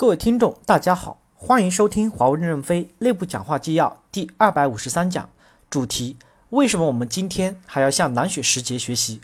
[0.00, 5.28] 各位听众，大家好，欢迎收听华为任正非内部讲话纪要第二百五十三讲，
[5.68, 6.16] 主题：
[6.50, 9.20] 为什么我们今天还要向蓝雪时节学习？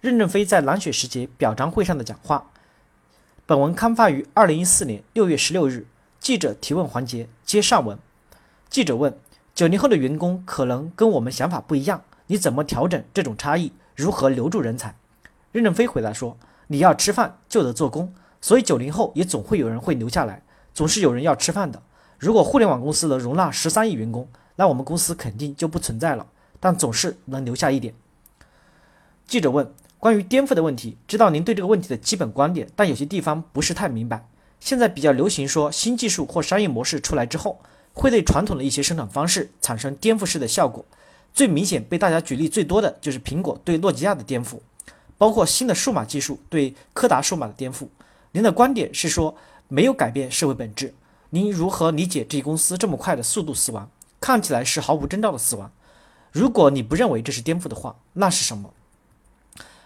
[0.00, 2.52] 任正非在蓝雪时节表彰会上的讲话。
[3.46, 5.88] 本文刊发于二零一四年六月十六日。
[6.20, 7.98] 记者提问环节接上文。
[8.70, 9.18] 记者问：
[9.52, 13.72] 九零后的员工可能跟我们想法不一样，你怎么调整这种差异？
[13.96, 14.94] 如何留住人才？
[15.50, 18.14] 任正非回答说：你要吃饭就得做工。
[18.42, 20.42] 所以九零后也总会有人会留下来，
[20.74, 21.80] 总是有人要吃饭的。
[22.18, 26.26] 如果互联网公司能容纳十三亿员工，那我们公司肯定就不存在了。
[26.60, 27.94] 但总是能留下一点。
[29.26, 34.28] 记者问：关于颠覆的问题，知道您对这个问题的基本观点，但有些地方不是太明白。
[34.60, 37.60] 现在比较流行说，新技术或商业模式出来之后，
[37.92, 40.84] 会对传统的一些生产方式产生颠覆式的效果。
[41.32, 44.58] 最明显被大家举例最多的就是苹果对诺基亚的颠覆，
[45.18, 47.88] 包括新的数码技术对柯达数码的颠覆。
[48.32, 49.36] 您的观点是说
[49.68, 50.94] 没有改变社会本质，
[51.30, 53.90] 您如何理解这一公司这么快的速度死亡？
[54.20, 55.70] 看起来是毫无征兆的死亡。
[56.30, 58.72] 如果你不认为这是颠覆的话，那是什么？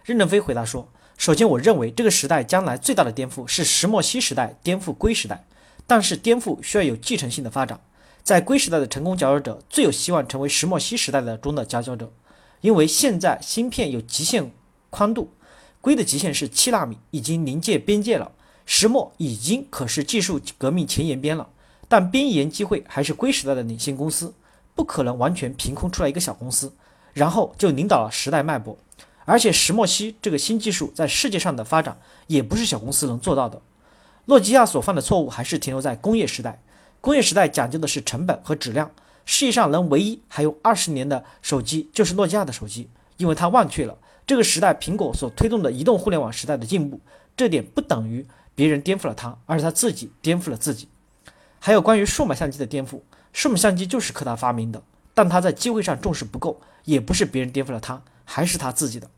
[0.04, 0.88] 任正非回答说：
[1.18, 5.44] 首先，我认为这个时代将来最大的颠覆是石墨烯时代颠覆硅时代，
[5.84, 7.80] 但是颠覆需要有继承性的发展。
[8.22, 12.12] 在硅时代的成功佼佼者最有希望成为石墨烯时代的中的佼佼者，
[12.60, 14.52] 因为现在芯片有极限
[14.90, 15.32] 宽度。
[15.80, 18.32] 硅的极限是七纳米，已经临界边界了。
[18.66, 21.48] 石墨已经可是技术革命前沿边了，
[21.88, 24.34] 但边沿机会还是硅时代的领先公司，
[24.74, 26.72] 不可能完全凭空出来一个小公司，
[27.14, 28.76] 然后就领导了时代脉搏。
[29.24, 33.60] 而且石墨烯这个新技术在世界上的发展也不是小公司能做到的。
[34.26, 36.60] 诺基亚所犯的错误还是停留在工业时代，
[37.00, 38.90] 工业时代讲究的是成本和质量。
[39.24, 43.96] 世界上能唯一还有二十年的手机就是诺基亚的手机，因为它忘却了。
[44.24, 47.00] 这个时代，苹果所推动的移动互联网时代的进步，
[47.36, 48.26] 这点不等于
[48.56, 50.88] 别人颠覆了他，而是他自己颠覆了自己。
[51.60, 53.00] 还有关于数码相机的颠覆，
[53.32, 54.82] 数码相机就是柯达发明的，
[55.14, 59.08] 但他在机会上重视不够，也不是别人颠覆了他，还是他自己的。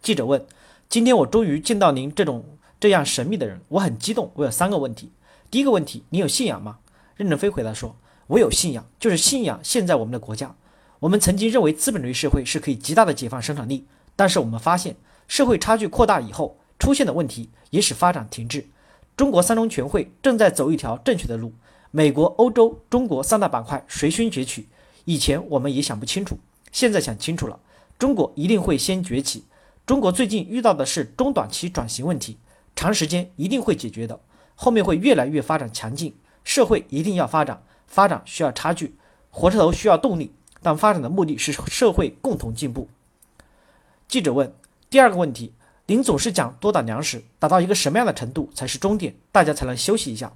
[0.00, 0.46] 记者问：
[0.88, 2.44] 今天我终于见到您这种
[2.78, 4.30] 这样神秘的人，我很激动。
[4.34, 5.10] 我有三个问题。
[5.50, 6.78] 第一个问题，你有信仰吗？
[7.16, 7.96] 任正非回答说：
[8.28, 10.54] 我有信仰，就是信仰现在我们的国家。
[11.00, 13.86] 我们曾经认为资本主义社会是可以极大的解放生产力。
[14.14, 14.96] 但是我们发现，
[15.26, 18.66] 社会差距扩大以后出现的问题也使发展停滞。
[19.16, 21.52] 中国三中全会正在走一条正确的路。
[21.90, 24.68] 美国、欧洲、中国三大板块随勋崛起。
[25.04, 26.38] 以前我们也想不清楚，
[26.72, 27.58] 现在想清楚了。
[27.98, 29.44] 中国一定会先崛起。
[29.86, 32.36] 中国最近遇到的是中短期转型问题，
[32.74, 34.20] 长时间一定会解决的。
[34.54, 36.14] 后面会越来越发展强劲。
[36.44, 38.94] 社会一定要发展，发展需要差距，
[39.30, 40.32] 火车头需要动力，
[40.62, 42.88] 但发展的目的是社会共同进步。
[44.06, 44.54] 记者问
[44.90, 45.52] ：“第二个问题，
[45.88, 50.32] 您总是讲多打粮食，打到一个什么样的程度才是终点，大家才能休息一下？”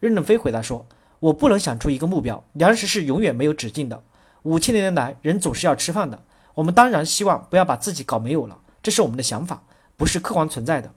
[0.00, 0.86] 任正非回答说
[1.20, 4.02] ：“我不能想出一个目标，粮食是永远没有止境的。
[4.42, 6.22] 五千年来，人总是要吃饭的。
[6.54, 9.62] 我们当然希望不要把自己搞没有了，这是我们的想法，
[9.96, 10.92] 不是客观存在的。”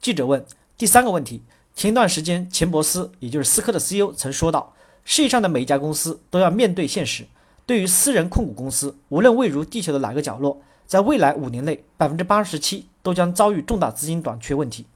[0.00, 0.42] 记者问
[0.78, 1.42] ：“第三个问题，
[1.74, 7.26] 前一段时间，钱伯斯，也就是思科的 CEO 曾说到，世界上的每一家公司都要面对现实。
[7.66, 14.86] 对于私人控股公司，无论位于地球的哪个角落。”在未来五年内，百分之八十七都将遭遇重大资金短缺问题，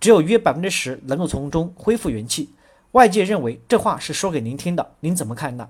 [0.00, 2.50] 只有约百分之十能够从中恢复元气。
[2.92, 5.68] 外界认为这话是说给您听的，您怎么看呢？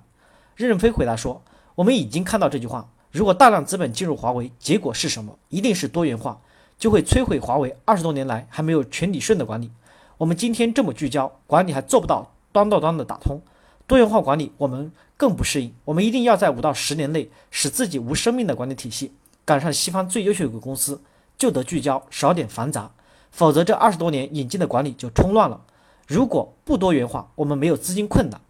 [0.57, 1.43] 任正非回答说
[1.77, 2.89] ：“我们已经看到这句话。
[3.11, 5.39] 如果大量资本进入华为，结果是什么？
[5.49, 6.41] 一定是多元化，
[6.79, 9.71] 就会摧毁华为二十多年来还没有全理顺的管理。
[10.19, 13.41] 我们今天这么聚焦，管理还做不到端到端的打通，
[13.87, 15.75] 多元化管理我们更不适应。
[15.85, 19.13] 我们一定要在五到十年内使自己无生命的管理体系。”
[19.45, 21.01] 赶上西方最优秀的公司，
[21.37, 22.91] 就得聚焦，少点繁杂，
[23.31, 25.61] 否则这二十多年引进的管理就冲乱了。
[26.07, 28.41] 如果不多元化，我们没有资金困难，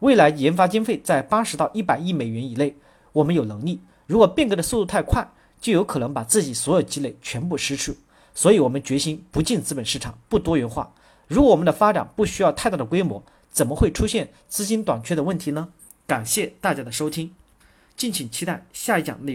[0.00, 2.76] 未来研发经费在八十到一百亿美元以内，
[3.12, 3.80] 我们有能力。
[4.06, 5.26] 如果变革的速度太快，
[5.60, 7.96] 就有可能把自己所有积累全部失去。
[8.34, 10.92] 所以，我们决心不进资本市场，不多元化。
[11.26, 15.68] 如果我们的发展不需要太大的规模，怎么会出现资金短缺的问题呢？
[16.06, 17.32] 感谢大家的收听，
[17.96, 19.34] 敬请期待下一讲内容。